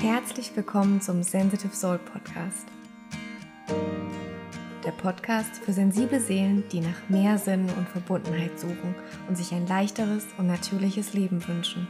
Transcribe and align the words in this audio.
Herzlich 0.00 0.56
willkommen 0.56 1.02
zum 1.02 1.22
Sensitive 1.22 1.76
Soul 1.76 1.98
Podcast. 1.98 2.66
Der 4.82 4.92
Podcast 4.92 5.56
für 5.62 5.74
sensible 5.74 6.20
Seelen, 6.20 6.64
die 6.72 6.80
nach 6.80 7.10
mehr 7.10 7.36
Sinn 7.36 7.66
und 7.76 7.86
Verbundenheit 7.86 8.58
suchen 8.58 8.94
und 9.28 9.36
sich 9.36 9.52
ein 9.52 9.66
leichteres 9.66 10.24
und 10.38 10.46
natürliches 10.46 11.12
Leben 11.12 11.46
wünschen. 11.46 11.86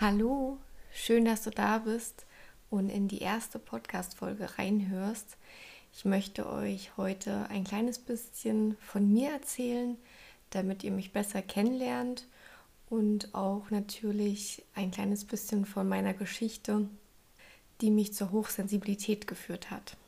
Hallo, 0.00 0.56
schön, 0.94 1.26
dass 1.26 1.42
du 1.42 1.50
da 1.50 1.76
bist 1.76 2.24
und 2.70 2.88
in 2.88 3.06
die 3.06 3.20
erste 3.20 3.58
Podcast-Folge 3.58 4.56
reinhörst. 4.56 5.36
Ich 5.92 6.06
möchte 6.06 6.50
euch 6.50 6.96
heute 6.96 7.46
ein 7.50 7.64
kleines 7.64 7.98
bisschen 7.98 8.78
von 8.78 9.12
mir 9.12 9.30
erzählen, 9.30 9.98
damit 10.48 10.84
ihr 10.84 10.90
mich 10.90 11.12
besser 11.12 11.42
kennenlernt 11.42 12.26
und 12.88 13.34
auch 13.34 13.68
natürlich 13.68 14.64
ein 14.74 14.90
kleines 14.90 15.26
bisschen 15.26 15.66
von 15.66 15.86
meiner 15.86 16.14
Geschichte, 16.14 16.88
die 17.82 17.90
mich 17.90 18.14
zur 18.14 18.32
Hochsensibilität 18.32 19.26
geführt 19.26 19.70
hat. 19.70 19.98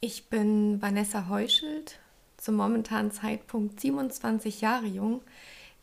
Ich 0.00 0.24
bin 0.26 0.82
Vanessa 0.82 1.28
Heuschelt, 1.28 2.00
zum 2.36 2.56
momentanen 2.56 3.12
Zeitpunkt 3.12 3.78
27 3.78 4.60
Jahre 4.60 4.86
jung 4.86 5.20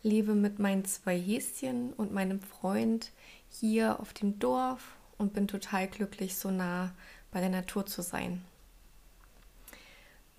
lebe 0.01 0.33
mit 0.33 0.59
meinen 0.59 0.85
zwei 0.85 1.19
Häschen 1.19 1.93
und 1.93 2.13
meinem 2.13 2.41
Freund 2.41 3.11
hier 3.49 3.99
auf 3.99 4.13
dem 4.13 4.39
Dorf 4.39 4.95
und 5.17 5.33
bin 5.33 5.47
total 5.47 5.87
glücklich, 5.87 6.35
so 6.37 6.51
nah 6.51 6.93
bei 7.31 7.39
der 7.41 7.49
Natur 7.49 7.85
zu 7.85 8.01
sein. 8.01 8.41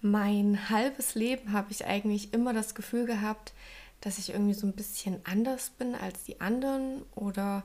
Mein 0.01 0.71
halbes 0.71 1.15
Leben 1.15 1.53
habe 1.53 1.73
ich 1.73 1.85
eigentlich 1.85 2.33
immer 2.33 2.55
das 2.55 2.75
Gefühl 2.75 3.05
gehabt, 3.05 3.53
dass 4.01 4.19
ich 4.19 4.31
irgendwie 4.31 4.55
so 4.55 4.67
ein 4.67 4.73
bisschen 4.73 5.21
anders 5.25 5.71
bin 5.71 5.95
als 5.95 6.25
die 6.25 6.41
anderen 6.41 7.03
oder 7.15 7.65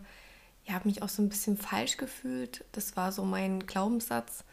ja, 0.66 0.74
habe 0.74 0.90
mich 0.90 1.02
auch 1.02 1.10
so 1.10 1.22
ein 1.22 1.30
bisschen 1.30 1.58
falsch 1.58 1.96
gefühlt. 1.96 2.66
Das 2.74 2.98
war 2.98 3.14
so 3.14 3.24
mein 3.24 3.66
Glaubenssatz 3.66 4.44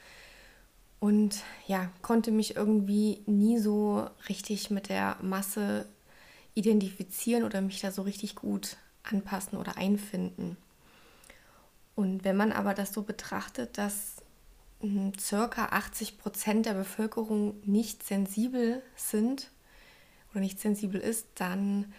und 1.01 1.43
ja, 1.67 1.91
konnte 2.03 2.31
mich 2.31 2.55
irgendwie 2.55 3.23
nie 3.27 3.59
so 3.59 4.09
richtig 4.29 4.71
mit 4.71 4.89
der 4.89 5.17
Masse 5.21 5.87
identifizieren 6.55 7.45
oder 7.45 7.61
mich 7.61 7.81
da 7.81 7.91
so 7.91 8.03
richtig 8.03 8.35
gut 8.35 8.77
anpassen 9.03 9.59
oder 9.59 9.77
einfinden. 9.77 10.57
Und 11.95 12.25
wenn 12.25 12.37
man 12.37 12.53
aber 12.53 12.75
das 12.75 12.93
so 12.93 13.03
betrachtet, 13.03 13.79
dass 13.79 14.17
hm, 14.81 15.13
circa 15.19 15.67
80 15.67 16.19
Prozent 16.19 16.67
der 16.67 16.75
Bevölkerung 16.75 17.55
nicht 17.65 18.03
sensibel 18.03 18.83
sind 18.97 19.51
oder 20.31 20.41
nicht 20.41 20.61
sensibel 20.61 21.01
ist, 21.01 21.27
dann 21.35 21.93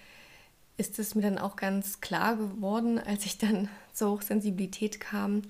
ist 0.78 0.98
es 0.98 1.14
mir 1.14 1.22
dann 1.22 1.38
auch 1.38 1.56
ganz 1.56 2.02
klar 2.02 2.36
geworden, 2.36 3.00
als 3.00 3.26
ich 3.26 3.38
dann 3.38 3.70
zur 3.94 4.12
Hochsensibilität 4.12 5.00
kam, 5.00 5.44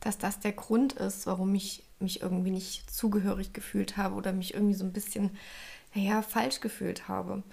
dass 0.00 0.18
das 0.18 0.40
der 0.40 0.52
Grund 0.52 0.94
ist, 0.94 1.26
warum 1.26 1.54
ich 1.54 1.84
mich 2.00 2.22
irgendwie 2.22 2.50
nicht 2.50 2.90
zugehörig 2.90 3.52
gefühlt 3.52 3.96
habe 3.96 4.16
oder 4.16 4.32
mich 4.32 4.54
irgendwie 4.54 4.74
so 4.74 4.84
ein 4.84 4.92
bisschen, 4.92 5.30
naja, 5.94 6.22
falsch 6.22 6.60
gefühlt 6.60 7.06
habe. 7.06 7.44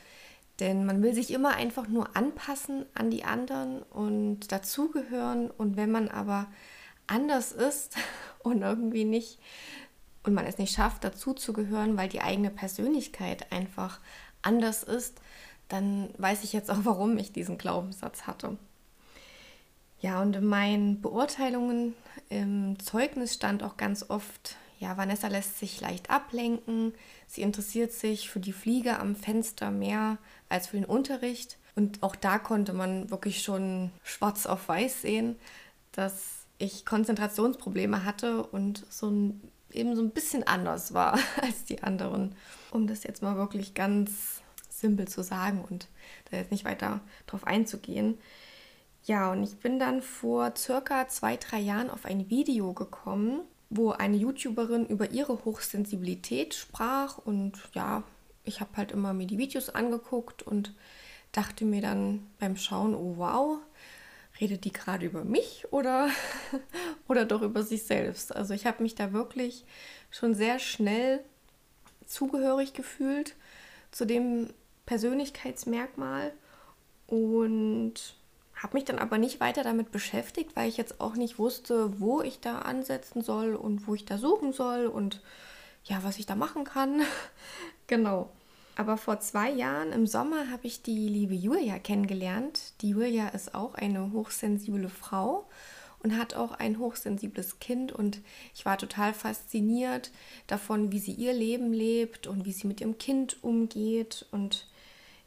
Denn 0.60 0.86
man 0.86 1.02
will 1.02 1.14
sich 1.14 1.32
immer 1.32 1.56
einfach 1.56 1.88
nur 1.88 2.16
anpassen 2.18 2.86
an 2.94 3.10
die 3.10 3.24
anderen 3.24 3.82
und 3.84 4.52
dazugehören. 4.52 5.50
Und 5.50 5.78
wenn 5.78 5.92
man 5.92 6.10
aber 6.10 6.48
anders 7.08 7.52
ist 7.52 7.96
und 8.44 8.62
irgendwie 8.62 9.06
nicht 9.06 9.40
und 10.24 10.34
man 10.34 10.46
es 10.46 10.58
nicht 10.58 10.74
schafft, 10.74 11.04
dazuzugehören, 11.04 11.98
weil 11.98 12.10
die 12.10 12.22
eigene 12.22 12.50
Persönlichkeit 12.50 13.52
einfach 13.52 14.00
anders 14.42 14.84
ist, 14.84 15.22
dann 15.70 16.10
weiß 16.18 16.44
ich 16.44 16.52
jetzt 16.52 16.70
auch, 16.70 16.80
warum 16.84 17.18
ich 17.18 17.32
diesen 17.32 17.58
Glaubenssatz 17.58 18.24
hatte. 18.24 18.58
Ja, 20.02 20.22
und 20.22 20.36
in 20.36 20.46
meinen 20.46 21.02
Beurteilungen 21.02 21.94
im 22.30 22.80
Zeugnis 22.80 23.34
stand 23.34 23.64
auch 23.64 23.78
ganz 23.78 24.10
oft, 24.10 24.56
ja, 24.80 24.96
Vanessa 24.96 25.28
lässt 25.28 25.60
sich 25.60 25.82
leicht 25.82 26.10
ablenken, 26.10 26.94
sie 27.28 27.42
interessiert 27.42 27.92
sich 27.92 28.30
für 28.30 28.40
die 28.40 28.54
Fliege 28.54 28.98
am 28.98 29.16
Fenster 29.16 29.72
mehr 29.72 30.18
als 30.48 30.68
für 30.68 30.78
den 30.78 30.86
Unterricht. 30.86 31.58
Und 31.76 32.02
auch 32.02 32.16
da 32.16 32.40
konnte 32.40 32.74
man 32.74 33.12
wirklich 33.12 33.42
schon 33.42 33.92
schwarz 34.04 34.46
auf 34.46 34.68
weiß 34.68 35.02
sehen, 35.02 35.36
dass 35.92 36.46
ich 36.58 36.86
Konzentrationsprobleme 36.86 38.06
hatte 38.06 38.44
und 38.44 38.86
so 38.90 39.10
ein, 39.10 39.42
eben 39.72 39.96
so 39.96 40.02
ein 40.02 40.12
bisschen 40.12 40.44
anders 40.44 40.94
war 40.94 41.20
als 41.42 41.66
die 41.66 41.84
anderen. 41.84 42.36
Um 42.72 42.88
das 42.88 43.04
jetzt 43.04 43.22
mal 43.22 43.36
wirklich 43.36 43.74
ganz 43.74 44.42
simpel 44.70 45.10
zu 45.10 45.24
sagen 45.24 45.66
und 45.70 45.88
da 46.32 46.38
jetzt 46.38 46.52
nicht 46.52 46.64
weiter 46.64 47.02
drauf 47.28 47.46
einzugehen. 47.46 48.18
Ja, 49.04 49.32
und 49.32 49.44
ich 49.44 49.58
bin 49.58 49.80
dann 49.80 50.02
vor 50.02 50.54
circa 50.56 51.08
zwei, 51.10 51.36
drei 51.36 51.60
Jahren 51.60 51.90
auf 51.90 52.06
ein 52.06 52.30
Video 52.30 52.74
gekommen, 52.74 53.42
wo 53.70 53.92
eine 53.92 54.18
YouTuberin 54.18 54.86
über 54.88 55.12
ihre 55.12 55.46
Hochsensibilität 55.46 56.54
sprach 56.54 57.18
und 57.18 57.54
ja, 57.74 58.04
ich 58.44 58.62
habe 58.62 58.78
halt 58.78 58.92
immer 58.92 59.14
mir 59.14 59.28
die 59.28 59.38
Videos 59.38 59.70
angeguckt 59.70 60.42
und 60.42 60.74
dachte 61.32 61.66
mir 61.66 61.82
dann 61.82 62.28
beim 62.40 62.56
Schauen, 62.56 62.96
oh 62.96 63.16
wow, 63.18 63.60
redet 64.40 64.66
die 64.66 64.74
gerade 64.74 65.06
über 65.06 65.24
mich 65.24 65.66
oder, 65.72 66.10
oder 67.08 67.26
doch 67.26 67.42
über 67.42 67.64
sich 67.64 67.84
selbst? 67.84 68.36
Also 68.36 68.54
ich 68.54 68.66
habe 68.66 68.82
mich 68.82 68.96
da 68.96 69.14
wirklich 69.14 69.66
schon 70.10 70.34
sehr 70.34 70.60
schnell 70.60 71.24
zugehörig 72.06 72.74
gefühlt 72.74 73.36
zu 73.92 74.06
dem 74.06 74.50
Persönlichkeitsmerkmal 74.86 76.34
und 77.06 78.16
habe 78.62 78.76
mich 78.76 78.86
dann 78.86 79.00
aber 79.00 79.18
nicht 79.18 79.40
weiter 79.40 79.64
damit 79.64 79.92
beschäftigt, 79.92 80.56
weil 80.56 80.68
ich 80.68 80.78
jetzt 80.78 81.00
auch 81.00 81.16
nicht 81.16 81.40
wusste, 81.40 82.00
wo 82.00 82.22
ich 82.22 82.40
da 82.40 82.60
ansetzen 82.60 83.22
soll 83.22 83.56
und 83.56 83.88
wo 83.88 83.96
ich 83.96 84.06
da 84.06 84.18
suchen 84.18 84.54
soll 84.54 84.88
und 84.88 85.22
ja, 85.86 86.04
was 86.04 86.20
ich 86.20 86.26
da 86.26 86.36
machen 86.36 86.66
kann. 86.66 87.02
genau. 87.88 88.30
Aber 88.76 88.98
vor 88.98 89.20
zwei 89.20 89.50
Jahren 89.50 89.92
im 89.92 90.08
Sommer 90.08 90.52
habe 90.52 90.68
ich 90.68 90.82
die 90.82 91.08
liebe 91.08 91.34
Julia 91.34 91.80
kennengelernt. 91.80 92.74
Die 92.82 92.90
Julia 92.90 93.30
ist 93.30 93.56
auch 93.56 93.76
eine 93.76 94.12
hochsensible 94.12 94.90
Frau 94.90 95.48
und 96.02 96.18
hat 96.18 96.34
auch 96.34 96.54
ein 96.54 96.80
hochsensibles 96.80 97.60
Kind 97.60 97.92
und 97.92 98.22
ich 98.56 98.66
war 98.66 98.78
total 98.78 99.14
fasziniert 99.14 100.12
davon, 100.48 100.92
wie 100.92 101.00
sie 101.00 101.12
ihr 101.12 101.34
Leben 101.34 101.74
lebt 101.74 102.28
und 102.28 102.46
wie 102.46 102.54
sie 102.54 102.68
mit 102.68 102.80
ihrem 102.82 102.98
Kind 102.98 103.44
umgeht 103.44 104.26
und 104.32 104.68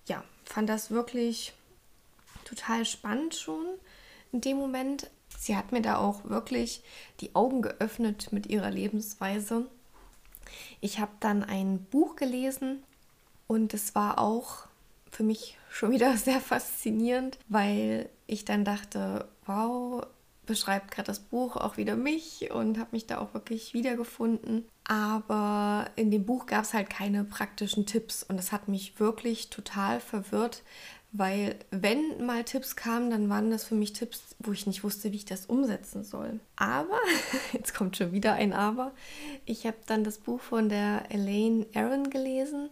ja, 0.06 0.24
fand 0.44 0.68
das 0.68 0.90
wirklich 0.90 1.52
total 2.54 2.84
spannend 2.84 3.34
schon 3.34 3.66
in 4.32 4.40
dem 4.40 4.56
Moment. 4.56 5.10
Sie 5.38 5.56
hat 5.56 5.72
mir 5.72 5.82
da 5.82 5.96
auch 5.96 6.24
wirklich 6.24 6.82
die 7.20 7.34
Augen 7.34 7.62
geöffnet 7.62 8.32
mit 8.32 8.46
ihrer 8.46 8.70
Lebensweise. 8.70 9.66
Ich 10.80 10.98
habe 10.98 11.12
dann 11.20 11.42
ein 11.42 11.84
Buch 11.84 12.16
gelesen, 12.16 12.82
und 13.52 13.74
es 13.74 13.94
war 13.94 14.18
auch 14.18 14.66
für 15.10 15.24
mich 15.24 15.58
schon 15.70 15.90
wieder 15.90 16.16
sehr 16.16 16.40
faszinierend, 16.40 17.38
weil 17.48 18.08
ich 18.26 18.46
dann 18.46 18.64
dachte, 18.64 19.28
wow, 19.44 20.06
beschreibt 20.46 20.90
gerade 20.90 21.06
das 21.06 21.20
Buch 21.20 21.56
auch 21.56 21.76
wieder 21.76 21.94
mich 21.94 22.50
und 22.50 22.78
habe 22.78 22.90
mich 22.92 23.06
da 23.06 23.18
auch 23.18 23.34
wirklich 23.34 23.74
wiedergefunden. 23.74 24.66
Aber 24.84 25.90
in 25.96 26.10
dem 26.10 26.24
Buch 26.24 26.46
gab 26.46 26.64
es 26.64 26.72
halt 26.72 26.88
keine 26.88 27.24
praktischen 27.24 27.84
Tipps 27.84 28.22
und 28.22 28.38
das 28.38 28.52
hat 28.52 28.68
mich 28.68 28.98
wirklich 28.98 29.50
total 29.50 30.00
verwirrt, 30.00 30.62
weil 31.12 31.56
wenn 31.70 32.24
mal 32.24 32.42
Tipps 32.42 32.74
kamen, 32.74 33.10
dann 33.10 33.28
waren 33.28 33.50
das 33.50 33.64
für 33.64 33.74
mich 33.74 33.92
Tipps, 33.92 34.34
wo 34.38 34.52
ich 34.52 34.66
nicht 34.66 34.82
wusste, 34.82 35.12
wie 35.12 35.16
ich 35.16 35.24
das 35.26 35.46
umsetzen 35.46 36.04
soll. 36.04 36.40
Aber, 36.56 36.98
jetzt 37.52 37.74
kommt 37.74 37.96
schon 37.96 38.12
wieder 38.12 38.32
ein 38.34 38.52
Aber, 38.52 38.92
ich 39.44 39.66
habe 39.66 39.76
dann 39.86 40.04
das 40.04 40.18
Buch 40.18 40.40
von 40.40 40.68
der 40.68 41.04
Elaine 41.10 41.66
Aaron 41.74 42.10
gelesen 42.10 42.70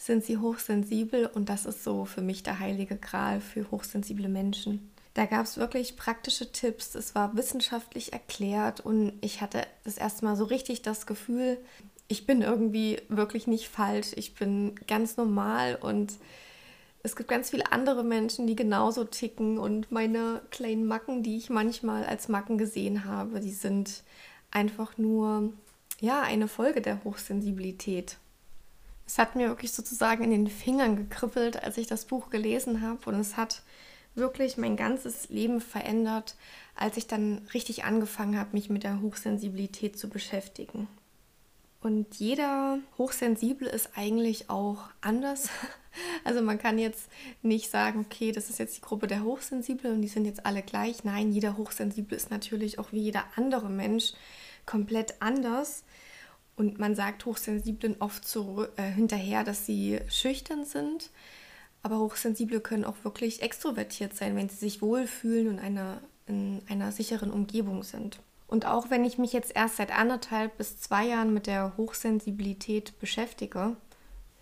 sind 0.00 0.24
sie 0.24 0.38
hochsensibel 0.38 1.26
und 1.26 1.48
das 1.48 1.66
ist 1.66 1.82
so 1.82 2.04
für 2.04 2.22
mich 2.22 2.44
der 2.44 2.60
heilige 2.60 2.96
Gral 2.96 3.40
für 3.40 3.68
hochsensible 3.70 4.28
Menschen. 4.28 4.92
Da 5.14 5.26
gab 5.26 5.44
es 5.44 5.56
wirklich 5.56 5.96
praktische 5.96 6.52
Tipps, 6.52 6.94
es 6.94 7.16
war 7.16 7.36
wissenschaftlich 7.36 8.12
erklärt 8.12 8.78
und 8.78 9.12
ich 9.20 9.40
hatte 9.40 9.66
das 9.82 9.98
erste 9.98 10.24
Mal 10.24 10.36
so 10.36 10.44
richtig 10.44 10.82
das 10.82 11.06
Gefühl, 11.06 11.58
ich 12.06 12.26
bin 12.26 12.42
irgendwie 12.42 13.02
wirklich 13.08 13.48
nicht 13.48 13.68
falsch, 13.68 14.12
ich 14.14 14.36
bin 14.36 14.76
ganz 14.86 15.16
normal 15.16 15.76
und 15.80 16.12
es 17.08 17.16
gibt 17.16 17.30
ganz 17.30 17.48
viele 17.48 17.72
andere 17.72 18.04
Menschen, 18.04 18.46
die 18.46 18.54
genauso 18.54 19.04
ticken 19.04 19.56
und 19.58 19.90
meine 19.90 20.42
kleinen 20.50 20.86
Macken, 20.86 21.22
die 21.22 21.38
ich 21.38 21.48
manchmal 21.48 22.04
als 22.04 22.28
Macken 22.28 22.58
gesehen 22.58 23.06
habe, 23.06 23.40
die 23.40 23.50
sind 23.50 24.02
einfach 24.50 24.98
nur 24.98 25.54
ja 26.00 26.20
eine 26.20 26.48
Folge 26.48 26.82
der 26.82 27.02
Hochsensibilität. 27.04 28.18
Es 29.06 29.16
hat 29.16 29.36
mir 29.36 29.48
wirklich 29.48 29.72
sozusagen 29.72 30.22
in 30.22 30.30
den 30.30 30.48
Fingern 30.48 30.96
gekribbelt, 30.96 31.62
als 31.62 31.78
ich 31.78 31.86
das 31.86 32.04
Buch 32.04 32.28
gelesen 32.28 32.82
habe. 32.82 33.08
Und 33.08 33.18
es 33.18 33.38
hat 33.38 33.62
wirklich 34.14 34.58
mein 34.58 34.76
ganzes 34.76 35.30
Leben 35.30 35.62
verändert, 35.62 36.36
als 36.76 36.98
ich 36.98 37.06
dann 37.06 37.48
richtig 37.54 37.84
angefangen 37.84 38.38
habe, 38.38 38.50
mich 38.52 38.68
mit 38.68 38.82
der 38.82 39.00
Hochsensibilität 39.00 39.98
zu 39.98 40.10
beschäftigen. 40.10 40.88
Und 41.80 42.16
jeder 42.16 42.80
Hochsensible 42.98 43.68
ist 43.68 43.90
eigentlich 43.96 44.50
auch 44.50 44.90
anders. 45.00 45.48
Also 46.24 46.42
man 46.42 46.58
kann 46.58 46.78
jetzt 46.78 47.08
nicht 47.42 47.70
sagen, 47.70 48.00
okay, 48.00 48.32
das 48.32 48.50
ist 48.50 48.58
jetzt 48.58 48.76
die 48.76 48.82
Gruppe 48.82 49.06
der 49.06 49.24
Hochsensiblen 49.24 49.94
und 49.94 50.02
die 50.02 50.08
sind 50.08 50.24
jetzt 50.24 50.44
alle 50.46 50.62
gleich. 50.62 51.04
Nein, 51.04 51.32
jeder 51.32 51.56
Hochsensible 51.56 52.16
ist 52.16 52.30
natürlich 52.30 52.78
auch 52.78 52.92
wie 52.92 53.00
jeder 53.00 53.24
andere 53.36 53.70
Mensch 53.70 54.12
komplett 54.66 55.14
anders. 55.20 55.84
Und 56.56 56.78
man 56.78 56.94
sagt 56.94 57.24
Hochsensiblen 57.24 57.96
oft 58.00 58.26
zurück, 58.26 58.72
äh, 58.76 58.82
hinterher, 58.82 59.44
dass 59.44 59.64
sie 59.64 60.00
schüchtern 60.08 60.64
sind. 60.64 61.10
Aber 61.82 62.00
Hochsensible 62.00 62.60
können 62.60 62.84
auch 62.84 63.04
wirklich 63.04 63.42
extrovertiert 63.42 64.14
sein, 64.14 64.34
wenn 64.36 64.48
sie 64.48 64.56
sich 64.56 64.82
wohlfühlen 64.82 65.48
und 65.48 65.58
einer, 65.60 66.00
in 66.26 66.60
einer 66.68 66.90
sicheren 66.90 67.30
Umgebung 67.30 67.84
sind. 67.84 68.18
Und 68.48 68.66
auch 68.66 68.90
wenn 68.90 69.04
ich 69.04 69.18
mich 69.18 69.32
jetzt 69.32 69.54
erst 69.54 69.76
seit 69.76 69.96
anderthalb 69.96 70.56
bis 70.56 70.80
zwei 70.80 71.06
Jahren 71.06 71.32
mit 71.32 71.46
der 71.46 71.76
Hochsensibilität 71.76 72.98
beschäftige, 72.98 73.76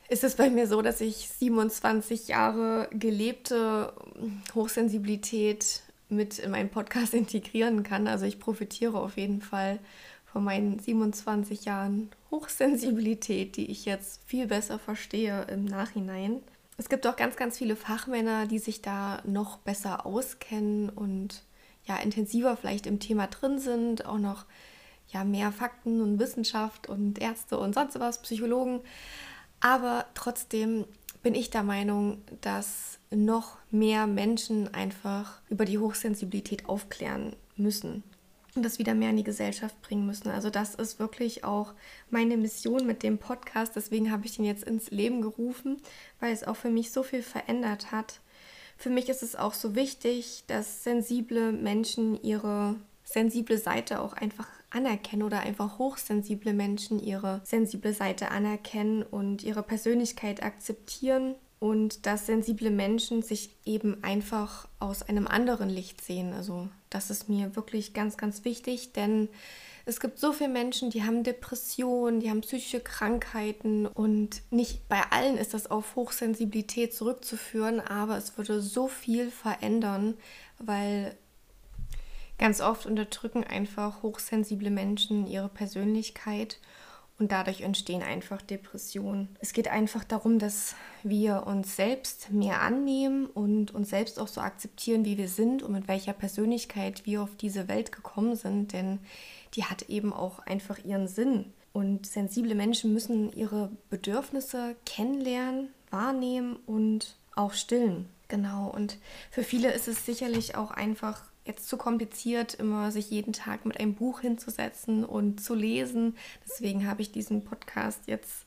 ist 0.09 0.25
es 0.25 0.37
bei 0.37 0.51
mir 0.51 0.67
so, 0.67 0.83
dass 0.83 1.01
ich 1.01 1.29
27 1.29 2.29
Jahre 2.29 2.89
gelebte 2.93 3.93
Hochsensibilität 4.55 5.83
mit 6.09 6.39
in 6.39 6.51
meinen 6.51 6.71
Podcast 6.71 7.15
integrieren 7.15 7.83
kann. 7.83 8.07
Also 8.07 8.27
ich 8.27 8.39
profitiere 8.39 8.99
auf 8.99 9.17
jeden 9.17 9.43
Fall 9.43 9.79
von 10.25 10.45
meinen 10.45 10.79
27 10.79 11.65
Jahren 11.65 12.11
Hochsensibilität, 12.31 13.57
die 13.57 13.71
ich 13.71 13.85
jetzt 13.85 14.21
viel 14.27 14.47
besser 14.47 14.79
verstehe 14.79 15.47
im 15.51 15.65
Nachhinein. 15.65 16.43
Es 16.79 16.89
gibt 16.89 17.07
auch 17.07 17.17
ganz, 17.17 17.37
ganz 17.37 17.57
viele 17.57 17.75
Fachmänner, 17.75 18.47
die 18.47 18.59
sich 18.59 18.83
da 18.83 19.23
noch 19.25 19.59
besser 19.59 20.05
auskennen 20.05 20.91
und 20.91 21.43
ja 21.85 21.97
intensiver 21.97 22.57
vielleicht 22.57 22.87
im 22.87 23.01
Thema 23.01 23.29
drin 23.29 23.59
sind, 23.59 24.05
auch 24.05 24.19
noch 24.19 24.45
ja 25.09 25.25
mehr 25.25 25.53
Fakten 25.53 26.03
und 26.03 26.19
Wissenschaft 26.19 26.89
und 26.89 27.21
Ärzte 27.21 27.59
und 27.59 27.75
sonst 27.75 27.99
was, 27.99 28.21
Psychologen. 28.23 28.81
Aber 29.61 30.07
trotzdem 30.15 30.85
bin 31.23 31.35
ich 31.35 31.51
der 31.51 31.63
Meinung, 31.63 32.23
dass 32.41 32.99
noch 33.11 33.59
mehr 33.71 34.07
Menschen 34.07 34.73
einfach 34.73 35.41
über 35.49 35.65
die 35.65 35.79
Hochsensibilität 35.79 36.69
aufklären 36.69 37.35
müssen 37.57 38.03
und 38.55 38.63
das 38.63 38.79
wieder 38.79 38.95
mehr 38.95 39.11
in 39.11 39.17
die 39.17 39.25
Gesellschaft 39.25 39.81
bringen 39.83 40.07
müssen. 40.07 40.29
Also 40.29 40.51
das 40.51 40.75
ist 40.75 40.99
wirklich 40.99 41.45
auch 41.45 41.75
meine 42.11 42.37
Mission 42.37 42.87
mit 42.87 43.03
dem 43.03 43.19
Podcast. 43.19 43.75
Deswegen 43.77 44.11
habe 44.11 44.27
ich 44.27 44.39
ihn 44.39 44.45
jetzt 44.45 44.65
ins 44.65 44.91
Leben 44.91 45.21
gerufen, 45.21 45.81
weil 46.21 46.33
es 46.33 46.45
auch 46.45 46.57
für 46.57 46.71
mich 46.71 46.93
so 46.93 47.03
viel 47.03 47.23
verändert 47.23 47.93
hat 47.93 48.21
für 48.77 48.91
mich 48.91 49.09
ist 49.09 49.23
es 49.23 49.37
auch 49.37 49.55
so 49.55 49.75
wichtig, 49.75 50.45
dass 50.47 50.85
sensible 50.85 51.53
Menschen 51.53 52.23
ihre 52.23 52.77
sensible 53.05 53.59
Seite 53.59 54.01
auch 54.01 54.13
einfach 54.13 54.49
anerkennen 54.71 55.23
oder 55.23 55.41
einfach 55.41 55.79
hochsensible 55.79 56.53
Menschen 56.53 56.99
ihre 56.99 57.41
sensible 57.45 57.93
Seite 57.93 58.31
anerkennen 58.31 59.03
und 59.03 59.43
ihre 59.43 59.63
Persönlichkeit 59.63 60.43
akzeptieren 60.43 61.35
und 61.59 62.07
dass 62.07 62.27
sensible 62.27 62.71
Menschen 62.71 63.23
sich 63.23 63.51
eben 63.65 64.03
einfach 64.03 64.69
aus 64.79 65.03
einem 65.03 65.27
anderen 65.27 65.71
Licht 65.71 66.03
sehen. 66.03 66.33
Also 66.33 66.69
das 66.91 67.11
ist 67.11 67.29
mir 67.29 67.57
wirklich 67.57 67.95
ganz, 67.95 68.17
ganz 68.17 68.45
wichtig, 68.45 68.93
denn 68.93 69.29
es 69.89 70.01
gibt 70.01 70.19
so 70.19 70.33
viele 70.33 70.51
Menschen, 70.51 70.91
die 70.91 71.05
haben 71.05 71.23
Depressionen, 71.23 72.19
die 72.19 72.29
haben 72.29 72.41
psychische 72.41 72.81
Krankheiten 72.81 73.87
und 73.87 74.43
nicht 74.51 74.89
bei 74.89 75.01
allen 75.11 75.39
ist 75.39 75.55
das 75.55 75.71
auf 75.71 75.95
Hochsensibilität 75.95 76.93
zurückzuführen, 76.93 77.81
aber 77.81 78.17
es 78.19 78.37
würde 78.37 78.61
so 78.61 78.89
viel 78.89 79.31
verändern, 79.31 80.15
weil 80.59 81.17
ganz 82.39 82.61
oft 82.61 82.87
unterdrücken 82.87 83.45
einfach 83.45 84.03
hochsensible 84.03 84.71
Menschen 84.71 85.27
ihre 85.27 85.49
Persönlichkeit 85.49 86.59
und 87.19 87.33
dadurch 87.33 87.63
entstehen 87.63 88.03
einfach 88.03 88.43
Depressionen. 88.43 89.35
Es 89.41 89.55
geht 89.55 89.69
einfach 89.69 90.05
darum, 90.05 90.39
dass 90.39 90.75
wir 91.03 91.47
uns 91.47 91.75
selbst 91.75 92.31
mehr 92.31 92.61
annehmen 92.61 93.27
und 93.27 93.75
uns 93.75 93.89
selbst 93.89 94.19
auch 94.19 94.29
so 94.29 94.43
akzeptieren, 94.43 95.07
wie 95.07 95.17
wir 95.17 95.29
sind 95.29 95.63
und 95.63 95.73
mit 95.73 95.89
welcher 95.89 96.13
Persönlichkeit 96.13 97.07
wir 97.07 97.23
auf 97.23 97.35
diese 97.37 97.69
Welt 97.69 97.91
gekommen 97.91 98.37
sind. 98.37 98.75
Denn 98.75 98.99
die 99.55 99.65
hat 99.65 99.89
eben 99.89 100.13
auch 100.13 100.41
einfach 100.41 100.85
ihren 100.85 101.09
Sinn. 101.09 101.53
Und 101.73 102.07
sensible 102.07 102.55
Menschen 102.55 102.93
müssen 102.93 103.33
ihre 103.33 103.71
Bedürfnisse 103.89 104.77
kennenlernen, 104.85 105.71
wahrnehmen 105.91 106.57
und 106.67 107.17
auch 107.35 107.55
stillen. 107.55 108.11
Genau. 108.29 108.69
Und 108.69 108.99
für 109.31 109.43
viele 109.43 109.73
ist 109.73 109.89
es 109.89 110.05
sicherlich 110.05 110.55
auch 110.55 110.71
einfach 110.71 111.23
jetzt 111.47 111.69
zu 111.69 111.77
kompliziert, 111.77 112.55
immer 112.55 112.91
sich 112.91 113.11
jeden 113.11 113.33
Tag 113.33 113.65
mit 113.65 113.79
einem 113.79 113.95
Buch 113.95 114.21
hinzusetzen 114.21 115.05
und 115.05 115.41
zu 115.41 115.55
lesen. 115.55 116.17
Deswegen 116.45 116.87
habe 116.87 117.03
ich 117.03 117.13
diesen 117.13 117.45
Podcast 117.45 118.03
jetzt 118.07 118.47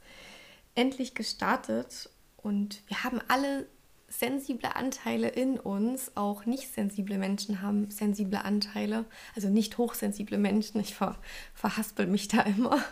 endlich 0.75 1.15
gestartet. 1.15 2.09
Und 2.37 2.81
wir 2.87 3.03
haben 3.03 3.19
alle 3.27 3.67
sensible 4.09 4.75
Anteile 4.75 5.27
in 5.27 5.59
uns, 5.59 6.11
auch 6.15 6.45
nicht 6.45 6.73
sensible 6.73 7.17
Menschen 7.17 7.61
haben 7.61 7.91
sensible 7.91 8.43
Anteile, 8.43 9.05
also 9.35 9.49
nicht 9.49 9.77
hochsensible 9.77 10.37
Menschen. 10.37 10.81
Ich 10.81 10.95
ver, 10.95 11.17
verhaspel 11.53 12.07
mich 12.07 12.27
da 12.27 12.41
immer. 12.41 12.83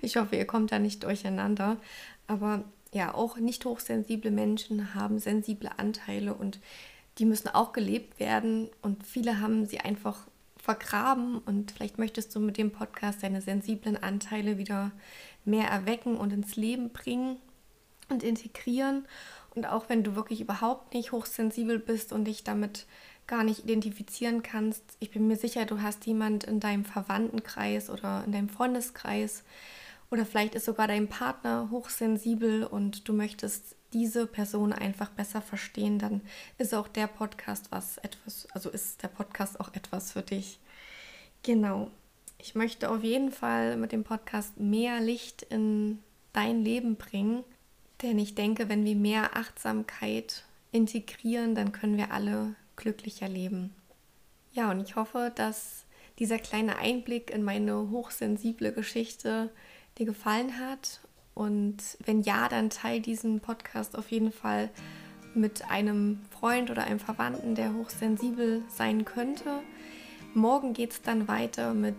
Ich 0.00 0.16
hoffe, 0.16 0.36
ihr 0.36 0.46
kommt 0.46 0.72
da 0.72 0.78
nicht 0.78 1.04
durcheinander. 1.04 1.76
Aber 2.26 2.64
ja, 2.92 3.14
auch 3.14 3.36
nicht 3.38 3.64
hochsensible 3.64 4.30
Menschen 4.30 4.94
haben 4.94 5.18
sensible 5.18 5.70
Anteile 5.76 6.34
und 6.34 6.58
die 7.18 7.24
müssen 7.24 7.48
auch 7.48 7.72
gelebt 7.72 8.18
werden 8.20 8.70
und 8.80 9.06
viele 9.06 9.40
haben 9.40 9.66
sie 9.66 9.80
einfach 9.80 10.26
vergraben 10.56 11.38
und 11.38 11.72
vielleicht 11.72 11.98
möchtest 11.98 12.34
du 12.34 12.40
mit 12.40 12.56
dem 12.56 12.70
Podcast 12.70 13.22
deine 13.22 13.42
sensiblen 13.42 13.96
Anteile 13.96 14.58
wieder 14.58 14.92
mehr 15.44 15.66
erwecken 15.66 16.16
und 16.16 16.32
ins 16.32 16.54
Leben 16.56 16.90
bringen 16.90 17.36
und 18.08 18.22
integrieren. 18.22 19.06
Und 19.54 19.66
auch 19.66 19.88
wenn 19.88 20.04
du 20.04 20.14
wirklich 20.14 20.40
überhaupt 20.40 20.94
nicht 20.94 21.12
hochsensibel 21.12 21.78
bist 21.78 22.12
und 22.12 22.24
dich 22.24 22.44
damit 22.44 22.86
gar 23.26 23.44
nicht 23.44 23.64
identifizieren 23.64 24.42
kannst, 24.42 24.82
ich 25.00 25.10
bin 25.10 25.26
mir 25.26 25.36
sicher, 25.36 25.66
du 25.66 25.82
hast 25.82 26.06
jemand 26.06 26.44
in 26.44 26.60
deinem 26.60 26.84
Verwandtenkreis 26.84 27.90
oder 27.90 28.22
in 28.24 28.32
deinem 28.32 28.48
Freundeskreis 28.48 29.44
oder 30.10 30.24
vielleicht 30.24 30.54
ist 30.54 30.66
sogar 30.66 30.86
dein 30.86 31.08
Partner 31.08 31.68
hochsensibel 31.70 32.64
und 32.64 33.08
du 33.08 33.12
möchtest 33.12 33.76
diese 33.92 34.26
Person 34.26 34.72
einfach 34.72 35.10
besser 35.10 35.42
verstehen, 35.42 35.98
dann 35.98 36.22
ist 36.58 36.74
auch 36.74 36.88
der 36.88 37.06
Podcast 37.06 37.70
was 37.70 37.98
etwas, 37.98 38.46
also 38.52 38.70
ist 38.70 39.02
der 39.02 39.08
Podcast 39.08 39.60
auch 39.60 39.74
etwas 39.74 40.12
für 40.12 40.22
dich. 40.22 40.58
Genau. 41.42 41.90
Ich 42.38 42.54
möchte 42.54 42.90
auf 42.90 43.02
jeden 43.02 43.30
Fall 43.30 43.76
mit 43.76 43.92
dem 43.92 44.04
Podcast 44.04 44.58
mehr 44.58 45.00
Licht 45.00 45.42
in 45.42 46.00
dein 46.32 46.62
Leben 46.64 46.96
bringen 46.96 47.44
denn 48.02 48.18
ich 48.18 48.34
denke, 48.34 48.68
wenn 48.68 48.84
wir 48.84 48.96
mehr 48.96 49.36
Achtsamkeit 49.36 50.44
integrieren, 50.72 51.54
dann 51.54 51.72
können 51.72 51.96
wir 51.96 52.12
alle 52.12 52.54
glücklicher 52.76 53.28
leben. 53.28 53.74
Ja, 54.52 54.70
und 54.70 54.80
ich 54.80 54.96
hoffe, 54.96 55.32
dass 55.34 55.84
dieser 56.18 56.38
kleine 56.38 56.78
Einblick 56.78 57.30
in 57.30 57.42
meine 57.42 57.90
hochsensible 57.90 58.72
Geschichte 58.72 59.50
dir 59.98 60.06
gefallen 60.06 60.58
hat. 60.58 61.00
Und 61.34 61.78
wenn 62.04 62.20
ja, 62.22 62.48
dann 62.48 62.70
teile 62.70 63.00
diesen 63.00 63.40
Podcast 63.40 63.96
auf 63.96 64.10
jeden 64.10 64.32
Fall 64.32 64.70
mit 65.34 65.70
einem 65.70 66.20
Freund 66.30 66.70
oder 66.70 66.84
einem 66.84 66.98
Verwandten, 66.98 67.54
der 67.54 67.74
hochsensibel 67.74 68.62
sein 68.68 69.04
könnte. 69.04 69.60
Morgen 70.34 70.72
geht 70.72 70.92
es 70.92 71.02
dann 71.02 71.28
weiter 71.28 71.74
mit, 71.74 71.96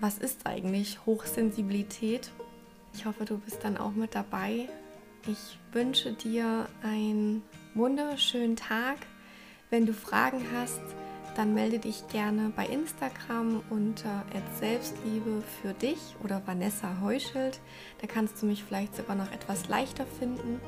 was 0.00 0.18
ist 0.18 0.46
eigentlich 0.46 1.04
Hochsensibilität? 1.06 2.30
Ich 2.94 3.06
hoffe, 3.06 3.24
du 3.24 3.38
bist 3.38 3.62
dann 3.62 3.76
auch 3.76 3.92
mit 3.92 4.14
dabei. 4.14 4.68
Ich 5.28 5.58
wünsche 5.72 6.12
dir 6.12 6.68
einen 6.82 7.42
wunderschönen 7.74 8.56
Tag. 8.56 8.98
Wenn 9.70 9.86
du 9.86 9.92
Fragen 9.92 10.44
hast, 10.54 10.80
dann 11.36 11.52
melde 11.52 11.78
dich 11.78 12.08
gerne 12.08 12.50
bei 12.56 12.66
Instagram 12.66 13.62
unter 13.68 14.24
Selbstliebe 14.58 15.42
für 15.60 15.74
dich 15.74 16.16
oder 16.24 16.42
Vanessa 16.46 17.00
Heuschelt. 17.02 17.60
Da 18.00 18.06
kannst 18.06 18.40
du 18.40 18.46
mich 18.46 18.64
vielleicht 18.64 18.96
sogar 18.96 19.16
noch 19.16 19.30
etwas 19.30 19.68
leichter 19.68 20.06
finden. 20.18 20.60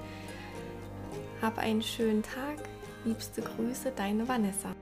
Hab 1.40 1.58
einen 1.58 1.82
schönen 1.82 2.22
Tag. 2.22 2.68
Liebste 3.04 3.40
Grüße, 3.40 3.92
deine 3.96 4.28
Vanessa. 4.28 4.74